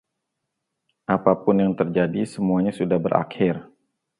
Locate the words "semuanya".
2.33-2.73